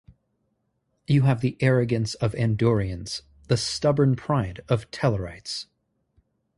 You 1.05 1.21
have 1.25 1.41
the 1.41 1.57
arrogance 1.59 2.15
of 2.15 2.33
Andorians, 2.33 3.21
the 3.49 3.55
stubborn 3.55 4.15
pride 4.15 4.61
of 4.67 4.89
Tellarites. 4.89 5.67